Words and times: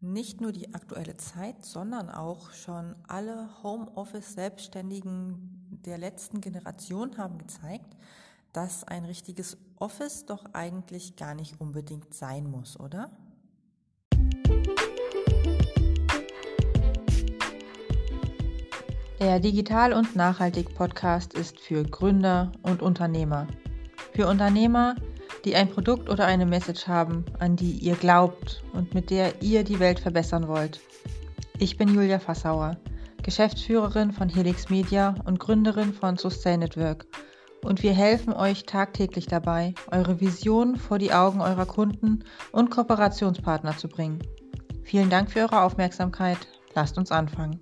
Nicht 0.00 0.40
nur 0.40 0.52
die 0.52 0.74
aktuelle 0.74 1.16
Zeit, 1.16 1.64
sondern 1.64 2.08
auch 2.08 2.52
schon 2.52 2.94
alle 3.08 3.48
Homeoffice-Selbstständigen 3.64 5.80
der 5.84 5.98
letzten 5.98 6.40
Generation 6.40 7.18
haben 7.18 7.38
gezeigt, 7.38 7.96
dass 8.52 8.84
ein 8.84 9.04
richtiges 9.04 9.58
Office 9.74 10.24
doch 10.24 10.44
eigentlich 10.52 11.16
gar 11.16 11.34
nicht 11.34 11.60
unbedingt 11.60 12.14
sein 12.14 12.48
muss, 12.48 12.78
oder? 12.78 13.10
Der 19.18 19.40
Digital 19.40 19.92
und 19.92 20.14
Nachhaltig 20.14 20.76
Podcast 20.76 21.34
ist 21.34 21.58
für 21.58 21.82
Gründer 21.82 22.52
und 22.62 22.82
Unternehmer. 22.82 23.48
Für 24.12 24.28
Unternehmer, 24.28 24.94
die 25.44 25.54
ein 25.54 25.68
Produkt 25.68 26.08
oder 26.08 26.26
eine 26.26 26.46
Message 26.46 26.86
haben, 26.86 27.24
an 27.38 27.56
die 27.56 27.72
ihr 27.72 27.94
glaubt 27.94 28.62
und 28.72 28.94
mit 28.94 29.10
der 29.10 29.42
ihr 29.42 29.64
die 29.64 29.80
Welt 29.80 30.00
verbessern 30.00 30.48
wollt. 30.48 30.80
Ich 31.58 31.76
bin 31.76 31.92
Julia 31.92 32.18
Fassauer, 32.18 32.76
Geschäftsführerin 33.22 34.12
von 34.12 34.28
Helix 34.28 34.70
Media 34.70 35.14
und 35.24 35.40
Gründerin 35.40 35.92
von 35.92 36.16
Sustain 36.16 36.60
Network. 36.60 37.06
Und 37.64 37.82
wir 37.82 37.92
helfen 37.92 38.32
euch 38.32 38.64
tagtäglich 38.64 39.26
dabei, 39.26 39.74
eure 39.90 40.20
Vision 40.20 40.76
vor 40.76 40.98
die 40.98 41.12
Augen 41.12 41.40
eurer 41.40 41.66
Kunden 41.66 42.24
und 42.52 42.70
Kooperationspartner 42.70 43.76
zu 43.76 43.88
bringen. 43.88 44.20
Vielen 44.84 45.10
Dank 45.10 45.30
für 45.30 45.40
eure 45.40 45.62
Aufmerksamkeit. 45.62 46.38
Lasst 46.74 46.96
uns 46.96 47.10
anfangen. 47.10 47.60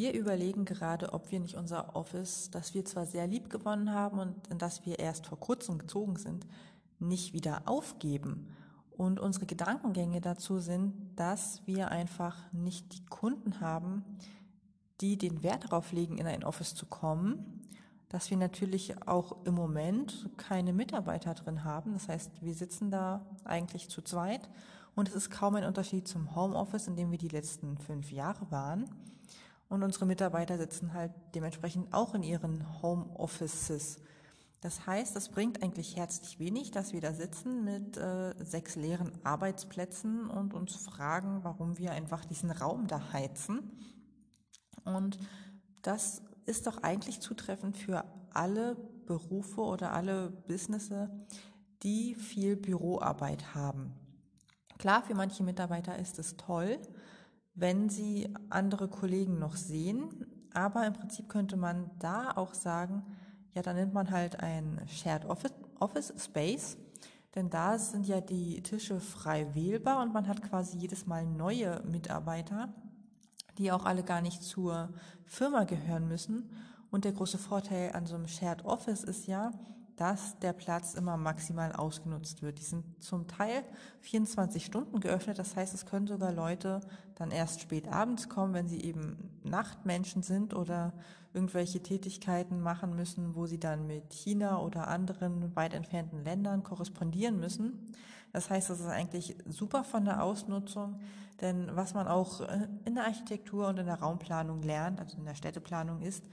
Wir 0.00 0.14
überlegen 0.14 0.64
gerade, 0.64 1.12
ob 1.12 1.30
wir 1.30 1.40
nicht 1.40 1.56
unser 1.56 1.94
Office, 1.94 2.50
das 2.50 2.72
wir 2.72 2.86
zwar 2.86 3.04
sehr 3.04 3.26
lieb 3.26 3.50
gewonnen 3.50 3.92
haben 3.92 4.18
und 4.18 4.48
in 4.48 4.56
das 4.56 4.86
wir 4.86 4.98
erst 4.98 5.26
vor 5.26 5.38
kurzem 5.38 5.76
gezogen 5.76 6.16
sind, 6.16 6.46
nicht 6.98 7.34
wieder 7.34 7.64
aufgeben. 7.66 8.48
Und 8.96 9.20
unsere 9.20 9.44
Gedankengänge 9.44 10.22
dazu 10.22 10.58
sind, 10.58 10.94
dass 11.16 11.60
wir 11.66 11.90
einfach 11.90 12.50
nicht 12.50 12.94
die 12.94 13.04
Kunden 13.10 13.60
haben, 13.60 14.02
die 15.02 15.18
den 15.18 15.42
Wert 15.42 15.64
darauf 15.64 15.92
legen, 15.92 16.16
in 16.16 16.26
ein 16.26 16.44
Office 16.44 16.74
zu 16.74 16.86
kommen, 16.86 17.60
dass 18.08 18.30
wir 18.30 18.38
natürlich 18.38 19.06
auch 19.06 19.44
im 19.44 19.52
Moment 19.52 20.30
keine 20.38 20.72
Mitarbeiter 20.72 21.34
drin 21.34 21.62
haben. 21.62 21.92
Das 21.92 22.08
heißt, 22.08 22.42
wir 22.42 22.54
sitzen 22.54 22.90
da 22.90 23.26
eigentlich 23.44 23.90
zu 23.90 24.00
zweit 24.00 24.48
und 24.94 25.08
es 25.10 25.14
ist 25.14 25.28
kaum 25.28 25.56
ein 25.56 25.64
Unterschied 25.64 26.08
zum 26.08 26.34
Homeoffice, 26.34 26.88
in 26.88 26.96
dem 26.96 27.10
wir 27.10 27.18
die 27.18 27.28
letzten 27.28 27.76
fünf 27.76 28.10
Jahre 28.10 28.50
waren. 28.50 28.88
Und 29.70 29.84
unsere 29.84 30.04
Mitarbeiter 30.04 30.58
sitzen 30.58 30.92
halt 30.94 31.12
dementsprechend 31.34 31.94
auch 31.94 32.14
in 32.14 32.24
ihren 32.24 32.82
Homeoffices. 32.82 33.98
Das 34.60 34.84
heißt, 34.84 35.14
es 35.14 35.28
bringt 35.28 35.62
eigentlich 35.62 35.96
herzlich 35.96 36.40
wenig, 36.40 36.72
dass 36.72 36.92
wir 36.92 37.00
da 37.00 37.14
sitzen 37.14 37.64
mit 37.64 37.96
äh, 37.96 38.34
sechs 38.44 38.74
leeren 38.74 39.12
Arbeitsplätzen 39.24 40.28
und 40.28 40.54
uns 40.54 40.74
fragen, 40.74 41.44
warum 41.44 41.78
wir 41.78 41.92
einfach 41.92 42.24
diesen 42.24 42.50
Raum 42.50 42.88
da 42.88 43.12
heizen. 43.12 43.70
Und 44.84 45.18
das 45.82 46.20
ist 46.46 46.66
doch 46.66 46.82
eigentlich 46.82 47.20
zutreffend 47.20 47.76
für 47.76 48.04
alle 48.34 48.74
Berufe 49.06 49.60
oder 49.60 49.92
alle 49.92 50.30
Businesses, 50.48 51.08
die 51.84 52.16
viel 52.16 52.56
Büroarbeit 52.56 53.54
haben. 53.54 53.92
Klar, 54.78 55.04
für 55.04 55.14
manche 55.14 55.44
Mitarbeiter 55.44 55.96
ist 55.96 56.18
es 56.18 56.36
toll, 56.36 56.80
wenn 57.60 57.88
sie 57.88 58.32
andere 58.48 58.88
Kollegen 58.88 59.38
noch 59.38 59.56
sehen. 59.56 60.26
Aber 60.52 60.86
im 60.86 60.94
Prinzip 60.94 61.28
könnte 61.28 61.56
man 61.56 61.90
da 61.98 62.32
auch 62.34 62.54
sagen, 62.54 63.04
ja, 63.54 63.62
dann 63.62 63.76
nimmt 63.76 63.94
man 63.94 64.10
halt 64.10 64.40
ein 64.40 64.80
Shared 64.88 65.24
Office, 65.26 65.54
Office 65.78 66.12
Space, 66.18 66.76
denn 67.34 67.50
da 67.50 67.78
sind 67.78 68.06
ja 68.06 68.20
die 68.20 68.62
Tische 68.62 69.00
frei 69.00 69.54
wählbar 69.54 70.02
und 70.02 70.12
man 70.12 70.26
hat 70.26 70.42
quasi 70.42 70.78
jedes 70.78 71.06
Mal 71.06 71.24
neue 71.26 71.82
Mitarbeiter, 71.84 72.72
die 73.58 73.70
auch 73.70 73.84
alle 73.84 74.02
gar 74.02 74.20
nicht 74.20 74.42
zur 74.42 74.90
Firma 75.24 75.64
gehören 75.64 76.08
müssen. 76.08 76.50
Und 76.90 77.04
der 77.04 77.12
große 77.12 77.38
Vorteil 77.38 77.92
an 77.92 78.06
so 78.06 78.16
einem 78.16 78.26
Shared 78.26 78.64
Office 78.64 79.04
ist 79.04 79.26
ja, 79.28 79.52
dass 80.00 80.38
der 80.38 80.54
Platz 80.54 80.94
immer 80.94 81.18
maximal 81.18 81.74
ausgenutzt 81.74 82.40
wird. 82.40 82.58
Die 82.58 82.64
sind 82.64 83.04
zum 83.04 83.28
Teil 83.28 83.62
24 84.00 84.64
Stunden 84.64 84.98
geöffnet, 85.00 85.38
das 85.38 85.56
heißt, 85.56 85.74
es 85.74 85.84
können 85.84 86.06
sogar 86.06 86.32
Leute 86.32 86.80
dann 87.16 87.30
erst 87.30 87.60
spät 87.60 87.86
abends 87.86 88.30
kommen, 88.30 88.54
wenn 88.54 88.66
sie 88.66 88.80
eben 88.80 89.38
Nachtmenschen 89.44 90.22
sind 90.22 90.54
oder 90.54 90.94
irgendwelche 91.34 91.82
Tätigkeiten 91.82 92.62
machen 92.62 92.96
müssen, 92.96 93.34
wo 93.34 93.44
sie 93.44 93.60
dann 93.60 93.86
mit 93.86 94.14
China 94.14 94.60
oder 94.60 94.88
anderen 94.88 95.54
weit 95.54 95.74
entfernten 95.74 96.24
Ländern 96.24 96.62
korrespondieren 96.62 97.38
müssen. 97.38 97.92
Das 98.32 98.48
heißt, 98.48 98.70
das 98.70 98.80
ist 98.80 98.86
eigentlich 98.86 99.36
super 99.48 99.84
von 99.84 100.06
der 100.06 100.22
Ausnutzung, 100.22 100.98
denn 101.42 101.68
was 101.74 101.92
man 101.92 102.08
auch 102.08 102.40
in 102.86 102.94
der 102.94 103.04
Architektur 103.04 103.68
und 103.68 103.78
in 103.78 103.86
der 103.86 104.00
Raumplanung 104.00 104.62
lernt, 104.62 104.98
also 104.98 105.18
in 105.18 105.26
der 105.26 105.34
Städteplanung 105.34 106.00
ist, 106.00 106.24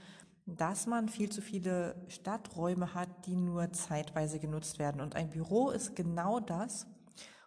dass 0.56 0.86
man 0.86 1.08
viel 1.08 1.30
zu 1.30 1.42
viele 1.42 1.94
Stadträume 2.08 2.94
hat, 2.94 3.08
die 3.26 3.36
nur 3.36 3.72
zeitweise 3.72 4.38
genutzt 4.38 4.78
werden. 4.78 5.00
Und 5.00 5.14
ein 5.14 5.28
Büro 5.28 5.70
ist 5.70 5.94
genau 5.94 6.40
das. 6.40 6.86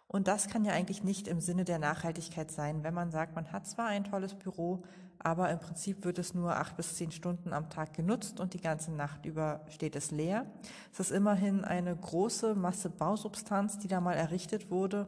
Und 0.06 0.28
das 0.28 0.48
kann 0.48 0.64
ja 0.64 0.72
eigentlich 0.72 1.02
nicht 1.02 1.26
im 1.26 1.40
Sinne 1.40 1.64
der 1.64 1.78
Nachhaltigkeit 1.78 2.50
sein, 2.50 2.84
wenn 2.84 2.94
man 2.94 3.10
sagt, 3.10 3.34
man 3.34 3.50
hat 3.50 3.66
zwar 3.66 3.86
ein 3.86 4.04
tolles 4.04 4.34
Büro, 4.34 4.82
aber 5.18 5.50
im 5.50 5.58
Prinzip 5.58 6.04
wird 6.04 6.18
es 6.18 6.34
nur 6.34 6.56
acht 6.56 6.76
bis 6.76 6.96
zehn 6.96 7.10
Stunden 7.12 7.52
am 7.52 7.70
Tag 7.70 7.94
genutzt 7.94 8.38
und 8.38 8.54
die 8.54 8.60
ganze 8.60 8.92
Nacht 8.92 9.24
über 9.24 9.64
steht 9.68 9.96
es 9.96 10.10
leer. 10.10 10.46
Es 10.92 11.00
ist 11.00 11.12
immerhin 11.12 11.64
eine 11.64 11.96
große 11.96 12.54
Masse 12.54 12.90
Bausubstanz, 12.90 13.78
die 13.78 13.88
da 13.88 14.00
mal 14.00 14.14
errichtet 14.14 14.70
wurde, 14.70 15.06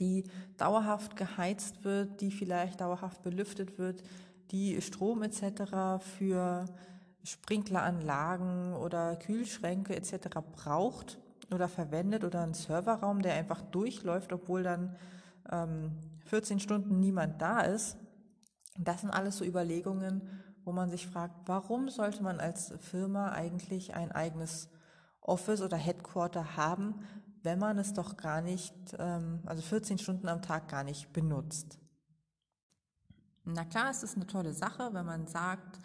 die 0.00 0.24
dauerhaft 0.56 1.16
geheizt 1.16 1.84
wird, 1.84 2.20
die 2.20 2.30
vielleicht 2.30 2.80
dauerhaft 2.80 3.22
belüftet 3.22 3.78
wird, 3.78 4.02
die 4.50 4.80
Strom 4.80 5.22
etc. 5.22 6.02
für 6.16 6.64
Sprinkleranlagen 7.28 8.74
oder 8.74 9.16
Kühlschränke 9.16 9.94
etc. 9.94 10.38
braucht 10.52 11.18
oder 11.52 11.68
verwendet 11.68 12.24
oder 12.24 12.42
einen 12.42 12.54
Serverraum, 12.54 13.22
der 13.22 13.34
einfach 13.34 13.62
durchläuft, 13.62 14.32
obwohl 14.32 14.62
dann 14.62 14.96
ähm, 15.50 15.92
14 16.26 16.60
Stunden 16.60 17.00
niemand 17.00 17.40
da 17.40 17.60
ist. 17.60 17.96
Das 18.78 19.00
sind 19.00 19.10
alles 19.10 19.38
so 19.38 19.44
Überlegungen, 19.44 20.22
wo 20.64 20.72
man 20.72 20.90
sich 20.90 21.06
fragt, 21.06 21.34
warum 21.46 21.88
sollte 21.88 22.22
man 22.22 22.40
als 22.40 22.74
Firma 22.80 23.32
eigentlich 23.32 23.94
ein 23.94 24.12
eigenes 24.12 24.68
Office 25.20 25.62
oder 25.62 25.76
Headquarter 25.76 26.56
haben, 26.56 27.02
wenn 27.42 27.58
man 27.58 27.78
es 27.78 27.92
doch 27.92 28.16
gar 28.16 28.40
nicht, 28.40 28.74
ähm, 28.98 29.40
also 29.46 29.62
14 29.62 29.98
Stunden 29.98 30.28
am 30.28 30.42
Tag 30.42 30.68
gar 30.68 30.84
nicht 30.84 31.12
benutzt. 31.12 31.78
Na 33.44 33.64
klar, 33.64 33.90
es 33.90 34.02
ist 34.02 34.16
eine 34.16 34.26
tolle 34.26 34.52
Sache, 34.52 34.90
wenn 34.92 35.06
man 35.06 35.26
sagt, 35.26 35.80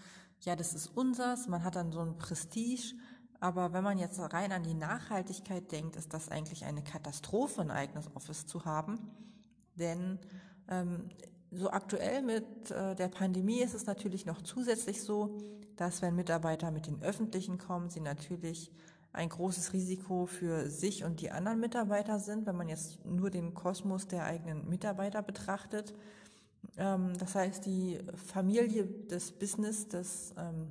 ja, 0.46 0.56
das 0.56 0.74
ist 0.74 0.88
unsers, 0.96 1.48
man 1.48 1.64
hat 1.64 1.76
dann 1.76 1.92
so 1.92 2.00
ein 2.00 2.18
Prestige, 2.18 2.96
aber 3.40 3.74
wenn 3.74 3.84
man 3.84 3.98
jetzt 3.98 4.20
rein 4.20 4.52
an 4.52 4.64
die 4.64 4.74
Nachhaltigkeit 4.74 5.72
denkt, 5.72 5.96
ist 5.96 6.14
das 6.14 6.30
eigentlich 6.30 6.66
eine 6.66 6.84
Katastrophe, 6.84 7.62
ein 7.62 7.72
eigenes 7.72 8.14
Office 8.16 8.46
zu 8.46 8.64
haben. 8.64 9.00
Denn 9.76 10.20
ähm, 10.70 11.09
so 11.52 11.70
aktuell 11.70 12.22
mit 12.22 12.72
äh, 12.72 12.96
der 12.96 13.09
Pandemie 13.09 13.62
ist 13.62 13.74
es 13.74 13.86
natürlich 13.86 14.26
noch 14.26 14.42
zusätzlich 14.42 15.02
so, 15.04 15.38
dass 15.76 16.02
wenn 16.02 16.16
Mitarbeiter 16.16 16.72
mit 16.72 16.88
den 16.88 17.02
Öffentlichen 17.02 17.58
kommen, 17.58 17.90
sie 17.90 18.00
natürlich 18.00 18.72
ein 19.12 19.30
großes 19.30 19.74
Risiko 19.74 20.25
für 20.25 20.70
sich 20.70 21.04
und 21.04 21.22
die 21.22 21.31
anderen 21.31 21.60
Mitarbeiter 21.60 22.20
sind, 22.20 22.46
wenn 22.46 22.56
man 22.56 22.68
jetzt 22.68 23.06
nur 23.06 23.30
den 23.30 23.54
Kosmos 23.54 24.08
der 24.08 24.25
eigenen 24.25 24.68
Mitarbeiter 24.68 25.22
betrachtet. 25.22 25.94
Ähm, 26.78 27.18
das 27.18 27.35
heißt, 27.35 27.66
die 27.66 28.00
Familie 28.16 28.85
des 28.85 29.31
Business, 29.31 29.88
das, 29.88 30.34
ähm, 30.38 30.68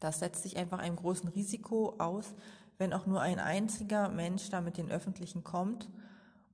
das 0.00 0.18
setzt 0.18 0.42
sich 0.42 0.56
einfach 0.56 0.78
einem 0.78 0.96
großen 0.96 1.28
Risiko 1.28 1.94
aus, 1.98 2.34
wenn 2.78 2.92
auch 2.92 3.06
nur 3.06 3.20
ein 3.20 3.38
einziger 3.38 4.08
Mensch 4.08 4.50
da 4.50 4.60
mit 4.60 4.76
den 4.76 4.90
Öffentlichen 4.90 5.44
kommt 5.44 5.88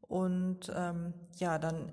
und 0.03 0.71
ähm, 0.75 1.15
ja, 1.37 1.59
dann 1.59 1.93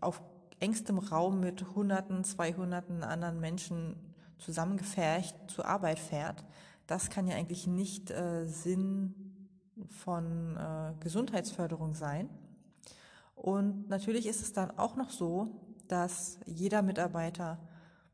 auf 0.00 0.22
engstem 0.60 0.98
Raum 0.98 1.40
mit 1.40 1.74
Hunderten, 1.74 2.24
Zweihunderten 2.24 3.02
anderen 3.02 3.40
Menschen 3.40 3.96
zusammengefercht 4.38 5.34
zur 5.48 5.66
Arbeit 5.66 5.98
fährt. 5.98 6.44
Das 6.86 7.10
kann 7.10 7.26
ja 7.26 7.36
eigentlich 7.36 7.66
nicht 7.66 8.10
äh, 8.10 8.46
Sinn 8.46 9.14
von 9.88 10.56
äh, 10.56 10.92
Gesundheitsförderung 11.00 11.94
sein. 11.94 12.28
Und 13.34 13.88
natürlich 13.88 14.26
ist 14.26 14.42
es 14.42 14.52
dann 14.52 14.70
auch 14.78 14.96
noch 14.96 15.10
so, 15.10 15.65
dass 15.88 16.38
jeder 16.46 16.82
Mitarbeiter, 16.82 17.58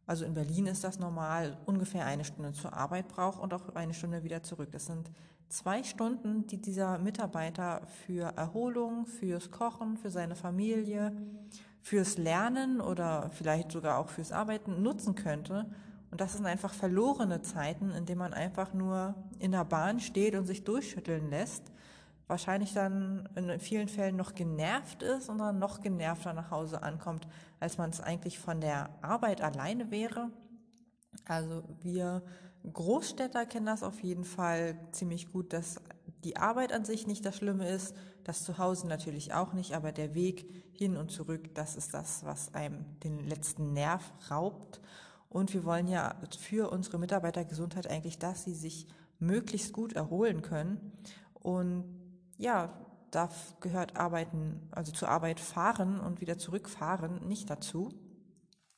also 0.07 0.25
in 0.25 0.35
Berlin 0.35 0.67
ist 0.67 0.85
das 0.85 0.99
normal, 0.99 1.57
ungefähr 1.67 2.07
eine 2.07 2.25
Stunde 2.25 2.53
zur 2.53 2.73
Arbeit 2.73 3.09
braucht 3.09 3.41
und 3.41 3.55
auch 3.55 3.75
eine 3.75 3.95
Stunde 3.95 4.25
wieder 4.25 4.43
zurück. 4.43 4.71
Das 4.73 4.87
sind 4.87 5.11
zwei 5.49 5.83
Stunden, 5.83 6.47
die 6.47 6.61
dieser 6.61 6.99
Mitarbeiter 6.99 7.83
für 8.07 8.37
Erholung, 8.37 9.07
fürs 9.07 9.51
Kochen, 9.51 9.97
für 9.97 10.11
seine 10.11 10.35
Familie, 10.35 11.13
fürs 11.81 12.17
Lernen 12.17 12.81
oder 12.81 13.31
vielleicht 13.31 13.73
sogar 13.73 13.99
auch 13.99 14.09
fürs 14.09 14.33
Arbeiten 14.33 14.83
nutzen 14.83 15.15
könnte. 15.15 15.71
Und 16.11 16.21
das 16.21 16.35
sind 16.35 16.47
einfach 16.47 16.73
verlorene 16.73 17.43
Zeiten, 17.43 17.91
in 17.91 18.07
denen 18.07 18.19
man 18.19 18.35
einfach 18.35 18.73
nur 18.73 19.15
in 19.39 19.53
der 19.53 19.65
Bahn 19.65 19.99
steht 20.01 20.35
und 20.35 20.47
sich 20.47 20.65
durchschütteln 20.65 21.31
lässt, 21.31 21.73
wahrscheinlich 22.27 22.73
dann 22.73 23.29
in 23.35 23.61
vielen 23.61 23.89
Fällen 23.89 24.17
noch 24.17 24.35
genervt 24.35 25.03
ist 25.03 25.29
und 25.29 25.39
dann 25.39 25.59
noch 25.59 25.81
genervter 25.81 26.33
nach 26.33 26.51
Hause 26.51 26.83
ankommt, 26.83 27.27
als 27.61 27.79
man 27.79 27.91
es 27.91 28.01
eigentlich 28.01 28.39
von 28.39 28.61
der 28.61 28.91
Arbeit 29.03 29.41
alleine 29.43 29.91
wäre. 29.91 30.31
Also 31.27 31.63
wir 31.83 32.23
Großstädter 32.71 33.45
kennen 33.47 33.67
das 33.67 33.83
auf 33.83 34.01
jeden 34.03 34.25
Fall 34.25 34.79
ziemlich 34.93 35.33
gut, 35.33 35.53
dass 35.53 35.81
die 36.25 36.37
Arbeit 36.37 36.73
an 36.73 36.85
sich 36.85 37.07
nicht 37.07 37.25
das 37.25 37.37
Schlimme 37.37 37.69
ist, 37.69 37.97
das 38.23 38.45
Zuhause 38.45 38.87
natürlich 38.87 39.35
auch 39.35 39.53
nicht, 39.53 39.75
aber 39.75 39.91
der 39.91 40.15
Weg 40.15 40.47
hin 40.73 40.97
und 40.97 41.11
zurück, 41.11 41.55
das 41.55 41.75
ist 41.75 41.93
das, 41.93 42.25
was 42.25 42.55
einem 42.55 42.85
den 43.01 43.27
letzten 43.29 43.73
Nerv 43.73 44.13
raubt. 44.31 44.81
Und 45.29 45.53
wir 45.55 45.65
wollen 45.65 45.89
ja 45.89 46.15
für 46.39 46.71
unsere 46.71 46.99
Mitarbeitergesundheit 46.99 47.89
eigentlich, 47.89 48.19
dass 48.19 48.45
sie 48.45 48.55
sich 48.55 48.87
möglichst 49.19 49.73
gut 49.73 49.95
erholen 49.95 50.43
können. 50.43 50.93
Und 51.35 52.02
ja, 52.43 52.71
da 53.11 53.29
gehört 53.61 53.97
Arbeiten, 53.97 54.69
also 54.73 54.93
zur 54.93 55.09
Arbeit 55.09 55.39
fahren 55.39 56.01
und 56.01 56.21
wieder 56.21 56.39
zurückfahren 56.39 57.27
nicht 57.29 57.49
dazu. 57.49 57.91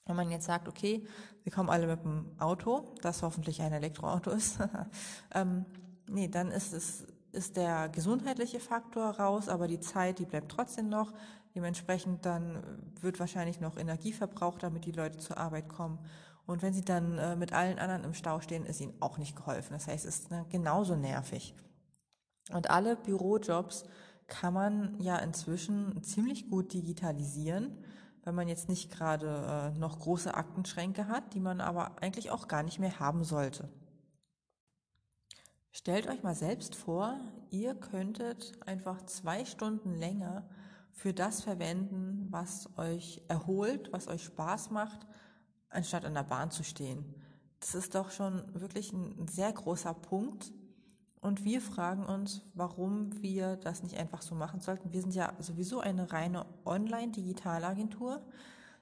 Wenn 0.06 0.16
man 0.16 0.30
jetzt 0.30 0.44
sagt, 0.44 0.68
okay, 0.68 1.06
wir 1.44 1.52
kommen 1.52 1.70
alle 1.70 1.86
mit 1.86 2.04
dem 2.04 2.26
Auto, 2.38 2.94
das 3.00 3.22
hoffentlich 3.22 3.62
ein 3.62 3.72
Elektroauto 3.72 4.30
ist, 4.30 4.58
ähm, 5.34 5.64
nee, 6.08 6.28
dann 6.28 6.50
ist 6.50 6.72
es 6.74 7.06
ist 7.32 7.56
der 7.56 7.88
gesundheitliche 7.88 8.60
Faktor 8.60 9.18
raus, 9.18 9.48
aber 9.48 9.66
die 9.66 9.80
Zeit, 9.80 10.20
die 10.20 10.24
bleibt 10.24 10.52
trotzdem 10.52 10.88
noch. 10.88 11.12
Dementsprechend 11.56 12.24
dann 12.24 12.62
wird 13.00 13.18
wahrscheinlich 13.18 13.60
noch 13.60 13.76
Energie 13.76 14.12
verbraucht, 14.12 14.62
damit 14.62 14.84
die 14.84 14.92
Leute 14.92 15.18
zur 15.18 15.38
Arbeit 15.38 15.68
kommen. 15.68 15.98
Und 16.46 16.62
wenn 16.62 16.72
sie 16.72 16.84
dann 16.84 17.18
äh, 17.18 17.34
mit 17.34 17.52
allen 17.52 17.80
anderen 17.80 18.04
im 18.04 18.14
Stau 18.14 18.40
stehen, 18.40 18.66
ist 18.66 18.80
ihnen 18.80 18.94
auch 19.00 19.18
nicht 19.18 19.34
geholfen. 19.34 19.72
Das 19.72 19.88
heißt, 19.88 20.04
es 20.04 20.20
ist 20.20 20.30
ne, 20.30 20.46
genauso 20.48 20.94
nervig. 20.94 21.56
Und 22.52 22.70
alle 22.70 22.96
Bürojobs 22.96 23.84
kann 24.26 24.54
man 24.54 25.00
ja 25.00 25.16
inzwischen 25.18 26.02
ziemlich 26.02 26.50
gut 26.50 26.72
digitalisieren, 26.72 27.84
wenn 28.22 28.34
man 28.34 28.48
jetzt 28.48 28.68
nicht 28.68 28.90
gerade 28.90 29.72
äh, 29.74 29.78
noch 29.78 29.98
große 29.98 30.34
Aktenschränke 30.34 31.08
hat, 31.08 31.34
die 31.34 31.40
man 31.40 31.60
aber 31.60 32.00
eigentlich 32.02 32.30
auch 32.30 32.48
gar 32.48 32.62
nicht 32.62 32.78
mehr 32.78 32.98
haben 32.98 33.24
sollte. 33.24 33.68
Stellt 35.72 36.06
euch 36.06 36.22
mal 36.22 36.34
selbst 36.34 36.74
vor, 36.74 37.18
ihr 37.50 37.74
könntet 37.74 38.52
einfach 38.66 39.04
zwei 39.06 39.44
Stunden 39.44 39.94
länger 39.94 40.48
für 40.92 41.12
das 41.12 41.42
verwenden, 41.42 42.28
was 42.30 42.68
euch 42.78 43.22
erholt, 43.28 43.92
was 43.92 44.06
euch 44.06 44.22
Spaß 44.22 44.70
macht, 44.70 45.06
anstatt 45.68 46.04
an 46.04 46.14
der 46.14 46.22
Bahn 46.22 46.52
zu 46.52 46.62
stehen. 46.62 47.04
Das 47.58 47.74
ist 47.74 47.94
doch 47.94 48.10
schon 48.12 48.44
wirklich 48.54 48.92
ein 48.92 49.26
sehr 49.26 49.52
großer 49.52 49.94
Punkt. 49.94 50.52
Und 51.24 51.44
wir 51.44 51.60
fragen 51.60 52.04
uns, 52.04 52.42
warum 52.54 53.22
wir 53.22 53.56
das 53.56 53.82
nicht 53.82 53.98
einfach 53.98 54.22
so 54.22 54.34
machen 54.34 54.60
sollten. 54.60 54.92
Wir 54.92 55.00
sind 55.00 55.14
ja 55.14 55.32
sowieso 55.38 55.80
eine 55.80 56.12
reine 56.12 56.46
Online-Digitalagentur. 56.64 58.20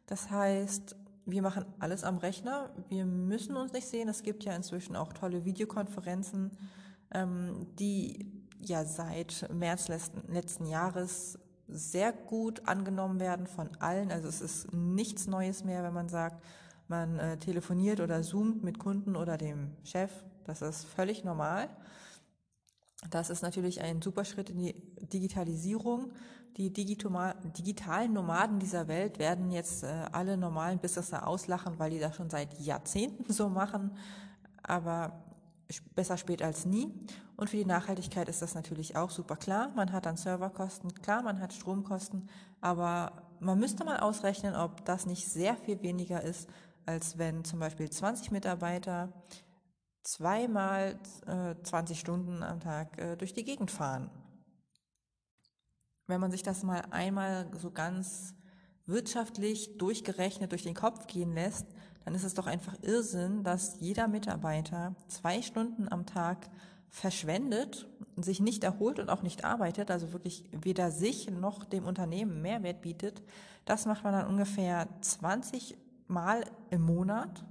Das 0.06 0.30
heißt, 0.30 0.96
wir 1.24 1.40
machen 1.40 1.64
alles 1.78 2.04
am 2.04 2.18
Rechner. 2.18 2.70
Wir 2.88 3.06
müssen 3.06 3.56
uns 3.56 3.72
nicht 3.72 3.86
sehen. 3.86 4.08
Es 4.08 4.22
gibt 4.22 4.44
ja 4.44 4.54
inzwischen 4.54 4.96
auch 4.96 5.12
tolle 5.12 5.44
Videokonferenzen 5.44 6.50
ähm, 7.14 7.66
die 7.78 8.26
ja 8.60 8.84
seit 8.84 9.48
März 9.52 9.88
letzten, 9.88 10.32
letzten 10.32 10.66
Jahres 10.66 11.38
sehr 11.68 12.12
gut 12.12 12.66
angenommen 12.68 13.20
werden 13.20 13.46
von 13.46 13.70
allen. 13.78 14.10
Also 14.10 14.28
es 14.28 14.40
ist 14.40 14.72
nichts 14.72 15.26
Neues 15.26 15.64
mehr, 15.64 15.82
wenn 15.82 15.94
man 15.94 16.08
sagt, 16.08 16.42
man 16.88 17.18
äh, 17.18 17.38
telefoniert 17.38 18.00
oder 18.00 18.22
zoomt 18.22 18.62
mit 18.62 18.78
Kunden 18.78 19.16
oder 19.16 19.38
dem 19.38 19.72
Chef. 19.84 20.10
Das 20.44 20.62
ist 20.62 20.84
völlig 20.84 21.24
normal. 21.24 21.68
Das 23.10 23.30
ist 23.30 23.42
natürlich 23.42 23.80
ein 23.80 24.00
super 24.00 24.24
Schritt 24.24 24.50
in 24.50 24.58
die 24.58 24.74
Digitalisierung. 25.12 26.12
Die 26.56 26.72
digitalen 26.72 28.12
Nomaden 28.12 28.58
dieser 28.58 28.86
Welt 28.88 29.18
werden 29.18 29.50
jetzt 29.50 29.84
äh, 29.84 30.04
alle 30.12 30.36
normalen 30.36 30.78
Businesser 30.78 31.26
auslachen, 31.26 31.78
weil 31.78 31.90
die 31.90 31.98
das 31.98 32.16
schon 32.16 32.30
seit 32.30 32.58
Jahrzehnten 32.60 33.32
so 33.32 33.48
machen. 33.48 33.96
Aber 34.62 35.24
besser 35.94 36.16
spät 36.16 36.42
als 36.42 36.66
nie. 36.66 36.92
Und 37.36 37.50
für 37.50 37.56
die 37.56 37.64
Nachhaltigkeit 37.64 38.28
ist 38.28 38.42
das 38.42 38.54
natürlich 38.54 38.96
auch 38.96 39.10
super 39.10 39.36
klar. 39.36 39.72
Man 39.74 39.92
hat 39.92 40.06
dann 40.06 40.16
Serverkosten, 40.16 40.92
klar, 40.94 41.22
man 41.22 41.40
hat 41.40 41.52
Stromkosten, 41.52 42.28
aber 42.60 43.12
man 43.40 43.58
müsste 43.58 43.84
mal 43.84 44.00
ausrechnen, 44.00 44.54
ob 44.54 44.84
das 44.84 45.06
nicht 45.06 45.26
sehr 45.26 45.56
viel 45.56 45.82
weniger 45.82 46.22
ist, 46.22 46.48
als 46.86 47.18
wenn 47.18 47.44
zum 47.44 47.58
Beispiel 47.58 47.88
20 47.90 48.30
Mitarbeiter 48.30 49.12
zweimal 50.02 50.98
äh, 51.26 51.54
20 51.62 51.98
Stunden 51.98 52.42
am 52.42 52.60
Tag 52.60 52.98
äh, 52.98 53.16
durch 53.16 53.32
die 53.32 53.44
Gegend 53.44 53.70
fahren. 53.70 54.10
Wenn 56.06 56.20
man 56.20 56.30
sich 56.30 56.42
das 56.42 56.62
mal 56.62 56.82
einmal 56.90 57.50
so 57.56 57.70
ganz 57.70 58.34
wirtschaftlich 58.86 59.78
durchgerechnet 59.78 60.52
durch 60.52 60.64
den 60.64 60.74
Kopf 60.74 61.06
gehen 61.06 61.32
lässt, 61.32 61.66
dann 62.04 62.14
ist 62.14 62.24
es 62.24 62.34
doch 62.34 62.46
einfach 62.46 62.74
Irrsinn, 62.82 63.44
dass 63.44 63.78
jeder 63.80 64.08
Mitarbeiter 64.08 64.96
zwei 65.08 65.40
Stunden 65.40 65.90
am 65.90 66.04
Tag 66.04 66.50
verschwendet, 66.88 67.88
sich 68.16 68.40
nicht 68.40 68.64
erholt 68.64 68.98
und 68.98 69.08
auch 69.08 69.22
nicht 69.22 69.44
arbeitet, 69.44 69.90
also 69.90 70.12
wirklich 70.12 70.44
weder 70.52 70.90
sich 70.90 71.30
noch 71.30 71.64
dem 71.64 71.86
Unternehmen 71.86 72.42
Mehrwert 72.42 72.82
bietet. 72.82 73.22
Das 73.64 73.86
macht 73.86 74.04
man 74.04 74.12
dann 74.12 74.26
ungefähr 74.26 74.88
20 75.00 75.78
Mal 76.08 76.44
im 76.70 76.82
Monat. 76.82 77.44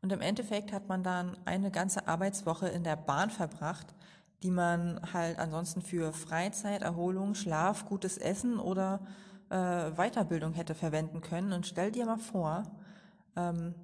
Und 0.00 0.12
im 0.12 0.20
Endeffekt 0.20 0.72
hat 0.72 0.88
man 0.88 1.02
dann 1.02 1.36
eine 1.44 1.70
ganze 1.70 2.06
Arbeitswoche 2.06 2.68
in 2.68 2.84
der 2.84 2.96
Bahn 2.96 3.30
verbracht, 3.30 3.94
die 4.42 4.50
man 4.50 5.00
halt 5.12 5.38
ansonsten 5.38 5.82
für 5.82 6.12
Freizeit, 6.12 6.82
Erholung, 6.82 7.34
Schlaf, 7.34 7.86
gutes 7.86 8.18
Essen 8.18 8.58
oder 8.58 9.00
äh, 9.50 9.90
Weiterbildung 9.92 10.52
hätte 10.52 10.74
verwenden 10.74 11.20
können. 11.20 11.52
Und 11.52 11.66
stell 11.66 11.90
dir 11.90 12.06
mal 12.06 12.18
vor, 12.18 12.62
ähm, 13.36 13.74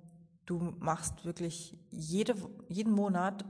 du 0.46 0.74
machst 0.78 1.24
wirklich 1.24 1.76
jede, 1.90 2.36
jeden 2.68 2.92
Monat 2.92 3.44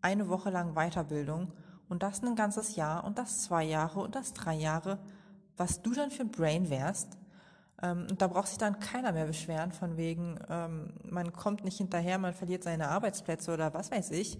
eine 0.00 0.28
Woche 0.28 0.50
lang 0.50 0.74
Weiterbildung 0.74 1.52
und 1.88 2.02
das 2.02 2.22
ein 2.22 2.36
ganzes 2.36 2.76
Jahr 2.76 3.04
und 3.04 3.18
das 3.18 3.42
zwei 3.42 3.64
Jahre 3.64 4.00
und 4.00 4.14
das 4.14 4.32
drei 4.32 4.54
Jahre, 4.54 4.98
was 5.56 5.82
du 5.82 5.92
dann 5.92 6.10
für 6.10 6.22
ein 6.22 6.30
Brain 6.30 6.70
wärst. 6.70 7.18
Ähm, 7.82 8.06
und 8.10 8.20
da 8.20 8.26
braucht 8.26 8.48
sich 8.48 8.58
dann 8.58 8.80
keiner 8.80 9.12
mehr 9.12 9.26
beschweren 9.26 9.72
von 9.72 9.96
wegen, 9.96 10.38
ähm, 10.48 10.92
man 11.04 11.32
kommt 11.32 11.64
nicht 11.64 11.78
hinterher, 11.78 12.18
man 12.18 12.34
verliert 12.34 12.64
seine 12.64 12.88
Arbeitsplätze 12.88 13.52
oder 13.52 13.72
was 13.74 13.90
weiß 13.90 14.10
ich. 14.12 14.38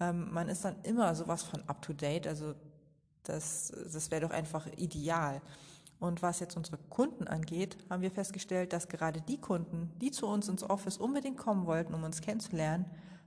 Ähm, 0.00 0.32
man 0.32 0.48
ist 0.48 0.64
dann 0.64 0.76
immer 0.82 1.14
sowas 1.14 1.42
von 1.42 1.62
up 1.66 1.80
to 1.82 1.92
date, 1.92 2.26
also 2.26 2.54
das, 3.22 3.72
das 3.92 4.10
wäre 4.10 4.22
doch 4.22 4.30
einfach 4.30 4.66
ideal. 4.76 5.40
Und 6.00 6.22
was 6.22 6.40
jetzt 6.40 6.56
unsere 6.56 6.76
Kunden 6.90 7.26
angeht, 7.26 7.78
haben 7.88 8.02
wir 8.02 8.10
festgestellt, 8.10 8.72
dass 8.72 8.88
gerade 8.88 9.22
die 9.22 9.40
Kunden, 9.40 9.90
die 10.00 10.10
zu 10.10 10.26
uns 10.26 10.48
ins 10.48 10.68
Office 10.68 10.98
unbedingt 10.98 11.38
kommen 11.38 11.66
wollten, 11.66 11.94
um 11.94 12.02
uns 12.02 12.20
kennenzulernen, 12.20 12.84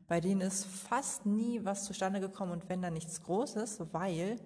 bei 0.08 0.22
denen 0.22 0.42
ist 0.42 0.66
fast 0.66 1.26
nie 1.26 1.64
was 1.64 1.86
zustande 1.86 2.20
gekommen 2.20 2.52
und 2.52 2.70
wenn 2.70 2.82
da 2.82 2.90
nichts 2.90 3.24
Großes, 3.24 3.82
weil 3.92 4.38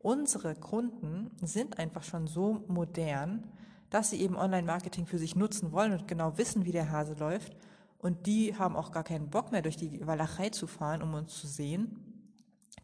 unsere 0.00 0.54
Kunden 0.54 1.30
sind 1.42 1.78
einfach 1.78 2.02
schon 2.02 2.26
so 2.26 2.64
modern, 2.68 3.44
dass 3.90 4.10
sie 4.10 4.20
eben 4.20 4.36
Online-Marketing 4.36 5.06
für 5.06 5.18
sich 5.18 5.36
nutzen 5.36 5.72
wollen 5.72 5.92
und 5.92 6.08
genau 6.08 6.36
wissen, 6.38 6.64
wie 6.64 6.72
der 6.72 6.90
Hase 6.90 7.14
läuft. 7.14 7.56
Und 7.98 8.26
die 8.26 8.56
haben 8.58 8.76
auch 8.76 8.92
gar 8.92 9.04
keinen 9.04 9.30
Bock 9.30 9.52
mehr 9.52 9.62
durch 9.62 9.76
die 9.76 10.06
Walachei 10.06 10.50
zu 10.50 10.66
fahren, 10.66 11.02
um 11.02 11.14
uns 11.14 11.40
zu 11.40 11.46
sehen, 11.46 12.14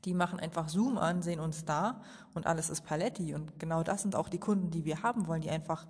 die 0.05 0.15
machen 0.15 0.41
einfach 0.41 0.69
Zoom 0.69 0.97
an, 0.97 1.23
sehen 1.23 1.41
uns 1.41 1.65
da 1.65 2.01
und 2.35 2.47
alles 2.47 2.71
ist 2.71 2.83
Paletti. 2.87 3.35
Und 3.35 3.59
genau 3.59 3.83
das 3.83 4.03
sind 4.03 4.17
auch 4.17 4.29
die 4.29 4.39
Kunden, 4.39 4.71
die 4.71 4.85
wir 4.85 5.03
haben 5.03 5.27
wollen, 5.27 5.43
die 5.43 5.51
einfach 5.51 5.87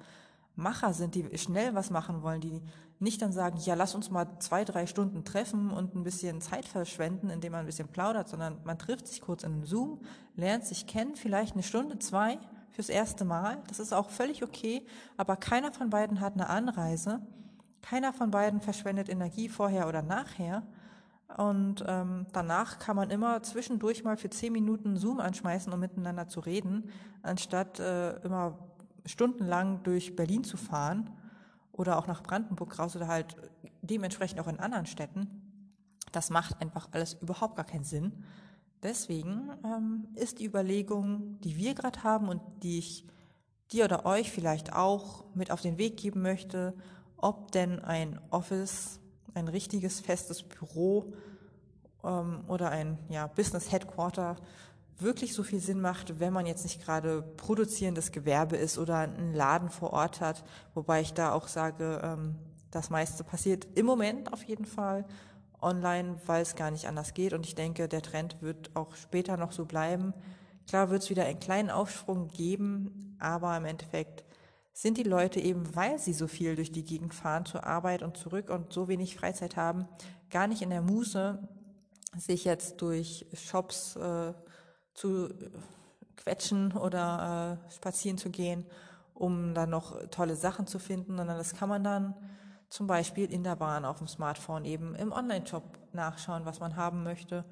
Macher 0.57 0.93
sind, 0.93 1.15
die 1.15 1.39
schnell 1.39 1.75
was 1.75 1.91
machen 1.91 2.23
wollen, 2.23 2.41
die 2.41 2.63
nicht 2.99 3.23
dann 3.23 3.33
sagen, 3.33 3.59
ja, 3.61 3.75
lass 3.75 3.95
uns 3.95 4.11
mal 4.11 4.27
zwei, 4.41 4.65
drei 4.65 4.87
Stunden 4.87 5.25
treffen 5.25 5.71
und 5.71 5.95
ein 5.95 6.03
bisschen 6.03 6.41
Zeit 6.41 6.67
verschwenden, 6.67 7.31
indem 7.31 7.53
man 7.53 7.61
ein 7.61 7.67
bisschen 7.67 7.89
plaudert, 7.89 8.29
sondern 8.29 8.59
man 8.65 8.79
trifft 8.79 9.07
sich 9.07 9.21
kurz 9.21 9.43
in 9.43 9.53
einem 9.53 9.65
Zoom, 9.65 10.01
lernt 10.35 10.67
sich 10.67 10.87
kennen, 10.87 11.15
vielleicht 11.15 11.55
eine 11.55 11.63
Stunde, 11.63 11.99
zwei 11.99 12.39
fürs 12.73 12.89
erste 12.89 13.25
Mal. 13.25 13.59
Das 13.69 13.79
ist 13.79 13.93
auch 13.93 14.11
völlig 14.11 14.43
okay, 14.43 14.87
aber 15.17 15.37
keiner 15.37 15.73
von 15.73 15.91
beiden 15.91 16.21
hat 16.21 16.35
eine 16.35 16.49
Anreise. 16.49 17.21
Keiner 17.83 18.13
von 18.13 18.31
beiden 18.31 18.61
verschwendet 18.61 19.09
Energie 19.09 19.49
vorher 19.49 19.89
oder 19.89 20.03
nachher. 20.03 20.63
Und 21.37 21.85
ähm, 21.87 22.27
danach 22.33 22.79
kann 22.79 22.97
man 22.97 23.11
immer 23.11 23.43
zwischendurch 23.43 24.05
mal 24.05 24.17
für 24.17 24.31
zehn 24.31 24.53
Minuten 24.53 24.97
Zoom 24.97 25.21
anschmeißen, 25.21 25.73
um 25.73 25.79
miteinander 25.79 26.29
zu 26.29 26.41
reden, 26.41 26.91
anstatt 27.23 27.79
äh, 27.79 28.17
immer 28.21 28.59
stundenlang 29.07 29.83
durch 29.83 30.17
Berlin 30.17 30.45
zu 30.45 30.57
fahren 30.57 31.11
oder 31.73 31.99
auch 31.99 32.07
nach 32.07 32.23
Brandenburg 32.23 32.79
raus 32.79 32.97
oder 32.97 33.09
halt 33.09 33.37
dementsprechend 33.83 34.41
auch 34.41 34.49
in 34.49 34.59
anderen 34.59 34.87
Städten. 34.87 35.29
Das 36.13 36.31
macht 36.31 36.61
einfach 36.61 36.89
alles 36.93 37.15
überhaupt 37.15 37.57
gar 37.57 37.65
keinen 37.65 37.85
Sinn. 37.85 38.25
Deswegen 38.83 39.51
ähm, 39.65 40.09
ist 40.15 40.39
die 40.39 40.47
Überlegung, 40.47 41.39
die 41.41 41.57
wir 41.57 41.75
gerade 41.75 42.03
haben 42.03 42.29
und 42.29 42.41
die 42.63 42.79
ich 42.79 43.07
dir 43.73 43.85
oder 43.85 44.07
euch 44.07 44.31
vielleicht 44.31 44.73
auch 44.73 45.25
mit 45.35 45.51
auf 45.51 45.61
den 45.61 45.79
Weg 45.79 45.97
geben 45.97 46.23
möchte, 46.23 46.75
ob 47.17 47.53
denn 47.53 47.79
ein 47.81 48.19
Office 48.31 49.01
ein 49.35 49.49
richtiges 49.49 50.01
festes 50.01 50.43
Büro 50.43 51.13
ähm, 52.03 52.41
oder 52.49 52.71
ein 52.71 52.99
ja, 53.09 53.27
Business 53.27 53.71
Headquarter 53.71 54.37
wirklich 54.99 55.35
so 55.35 55.43
viel 55.43 55.61
Sinn 55.61 55.81
macht, 55.81 56.21
wenn 56.21 56.33
man 56.33 56.47
jetzt 56.47 56.65
nicht 56.65 56.83
gerade 56.83 57.23
produzierendes 57.23 58.13
Gewerbe 58.13 58.57
ist 58.57 58.77
oder 58.79 58.99
einen 58.99 59.35
Laden 59.35 59.71
vor 59.71 59.93
Ort 59.93 60.21
hat. 60.21 60.45
Wobei 60.75 61.01
ich 61.01 61.15
da 61.15 61.33
auch 61.33 61.49
sage, 61.49 62.01
ähm, 62.03 62.37
das 62.71 62.91
meiste 62.91 63.25
passiert 63.25 63.67
im 63.75 63.87
Moment 63.87 64.33
auf 64.33 64.43
jeden 64.45 64.67
Fall 64.67 65.05
online, 65.63 66.21
weil 66.27 66.43
es 66.43 66.57
gar 66.57 66.71
nicht 66.71 66.87
anders 66.87 67.15
geht. 67.15 67.33
Und 67.33 67.47
ich 67.47 67.55
denke, 67.55 67.89
der 67.89 68.03
Trend 68.03 68.41
wird 68.41 68.71
auch 68.75 68.95
später 68.95 69.37
noch 69.37 69.53
so 69.53 69.65
bleiben. 69.65 70.15
Klar 70.67 70.91
wird 70.91 71.03
es 71.03 71.11
wieder 71.11 71.25
einen 71.25 71.41
kleinen 71.41 71.71
Aufschwung 71.71 72.29
geben, 72.29 73.17
aber 73.19 73.57
im 73.57 73.65
Endeffekt 73.65 74.25
sind 74.73 74.97
die 74.97 75.03
Leute 75.03 75.41
eben, 75.41 75.75
weil 75.75 75.99
sie 75.99 76.13
so 76.13 76.27
viel 76.27 76.57
durch 76.57 76.73
die 76.73 76.85
Gegend 76.85 77.13
fahren 77.13 77.45
zur 77.45 77.65
Arbeit 77.65 78.03
und 78.03 78.17
zurück 78.17 78.51
und 78.51 78.73
so 78.73 78.89
wenig 78.89 79.17
Freizeit 79.17 79.57
haben, 79.57 79.87
gar 80.31 80.47
nicht 80.47 80.63
in 80.63 80.71
der 80.71 80.81
Muße, 80.81 81.39
sich 82.17 82.45
jetzt 82.45 82.81
durch 82.81 83.27
Shops 83.35 83.97
äh, 83.97 84.33
zu 84.95 85.29
quetschen 86.17 86.73
oder 86.73 87.59
äh, 87.69 87.73
spazieren 87.75 88.19
zu 88.19 88.31
gehen, 88.31 88.65
um 89.15 89.55
dann 89.55 89.71
noch 89.71 89.97
tolle 90.11 90.37
Sachen 90.37 90.67
zu 90.67 90.79
finden, 90.79 91.17
sondern 91.17 91.37
das 91.37 91.55
kann 91.55 91.69
man 91.69 91.85
dann 91.85 92.15
zum 92.71 92.87
Beispiel 92.87 93.31
in 93.31 93.45
der 93.45 93.57
Bahn 93.57 93.85
auf 93.85 93.99
dem 93.99 94.07
Smartphone 94.07 94.65
eben 94.65 94.95
im 94.95 95.13
Online-Shop 95.13 95.79
nachschauen, 95.93 96.47
was 96.47 96.61
man 96.61 96.77
haben 96.77 97.03
möchte. 97.03 97.45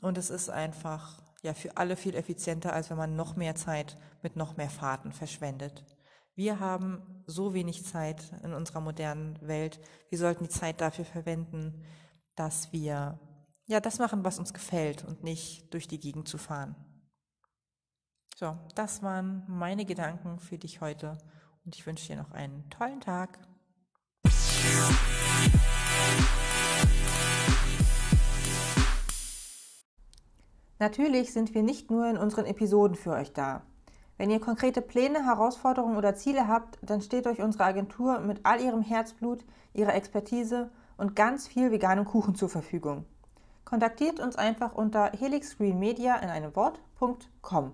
Und 0.00 0.18
es 0.18 0.30
ist 0.30 0.50
einfach 0.50 1.22
ja 1.42 1.54
für 1.54 1.76
alle 1.76 1.96
viel 1.96 2.14
effizienter, 2.14 2.72
als 2.72 2.90
wenn 2.90 2.98
man 2.98 3.16
noch 3.16 3.34
mehr 3.34 3.54
Zeit 3.54 3.96
mit 4.22 4.36
noch 4.36 4.56
mehr 4.56 4.70
Fahrten 4.70 5.12
verschwendet. 5.12 5.84
Wir 6.34 6.60
haben 6.60 7.24
so 7.26 7.54
wenig 7.54 7.84
Zeit 7.84 8.32
in 8.44 8.52
unserer 8.52 8.80
modernen 8.80 9.38
Welt. 9.40 9.80
Wir 10.10 10.18
sollten 10.18 10.44
die 10.44 10.50
Zeit 10.50 10.80
dafür 10.80 11.04
verwenden, 11.04 11.84
dass 12.36 12.72
wir 12.72 13.18
ja 13.66 13.80
das 13.80 13.98
machen, 13.98 14.24
was 14.24 14.38
uns 14.38 14.52
gefällt 14.52 15.04
und 15.04 15.24
nicht 15.24 15.72
durch 15.74 15.88
die 15.88 15.98
Gegend 15.98 16.28
zu 16.28 16.38
fahren. 16.38 16.76
So, 18.36 18.56
das 18.76 19.02
waren 19.02 19.42
meine 19.48 19.84
Gedanken 19.84 20.38
für 20.38 20.58
dich 20.58 20.80
heute 20.80 21.18
und 21.64 21.74
ich 21.74 21.86
wünsche 21.86 22.06
dir 22.06 22.22
noch 22.22 22.30
einen 22.30 22.70
tollen 22.70 23.00
Tag. 23.00 23.40
Natürlich 30.78 31.32
sind 31.32 31.54
wir 31.54 31.62
nicht 31.62 31.90
nur 31.90 32.08
in 32.08 32.16
unseren 32.16 32.46
Episoden 32.46 32.96
für 32.96 33.10
euch 33.10 33.32
da. 33.32 33.62
Wenn 34.16 34.30
ihr 34.30 34.40
konkrete 34.40 34.80
Pläne, 34.80 35.24
Herausforderungen 35.24 35.96
oder 35.96 36.14
Ziele 36.14 36.48
habt, 36.48 36.78
dann 36.82 37.02
steht 37.02 37.26
euch 37.26 37.40
unsere 37.40 37.64
Agentur 37.64 38.20
mit 38.20 38.40
all 38.44 38.60
ihrem 38.60 38.82
Herzblut, 38.82 39.44
ihrer 39.74 39.94
Expertise 39.94 40.70
und 40.96 41.16
ganz 41.16 41.46
viel 41.46 41.70
veganem 41.70 42.04
Kuchen 42.04 42.34
zur 42.34 42.48
Verfügung. 42.48 43.04
Kontaktiert 43.64 44.18
uns 44.18 44.36
einfach 44.36 44.74
unter 44.74 45.12
helixgreenmedia 45.12 46.16
in 46.16 46.30
einem 46.30 46.54
Wort.com. 46.56 47.72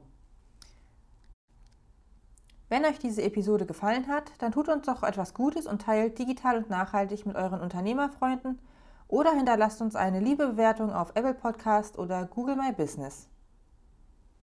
Wenn 2.68 2.84
euch 2.84 2.98
diese 2.98 3.22
Episode 3.22 3.66
gefallen 3.66 4.08
hat, 4.08 4.32
dann 4.38 4.52
tut 4.52 4.68
uns 4.68 4.86
doch 4.86 5.02
etwas 5.02 5.34
Gutes 5.34 5.66
und 5.66 5.82
teilt 5.82 6.18
digital 6.18 6.56
und 6.56 6.70
nachhaltig 6.70 7.26
mit 7.26 7.36
euren 7.36 7.60
Unternehmerfreunden 7.60 8.58
oder 9.06 9.32
hinterlasst 9.32 9.82
uns 9.82 9.96
eine 9.96 10.20
liebe 10.20 10.48
Bewertung 10.48 10.92
auf 10.92 11.10
Apple 11.14 11.34
Podcast 11.34 11.98
oder 11.98 12.24
Google 12.24 12.56
My 12.56 12.72
Business. 12.72 13.28